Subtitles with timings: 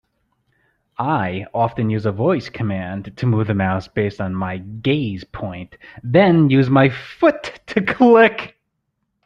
[0.97, 5.77] I often use a voice command to move the mouse based on my gaze point,
[6.01, 8.57] then use my foot to click.